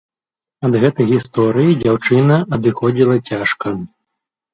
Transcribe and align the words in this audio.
Ад 0.67 0.77
гэтай 0.83 1.05
гісторыі 1.11 1.75
дзяўчына 1.81 2.37
адыходзіла 2.57 3.15
цяжка. 3.29 3.75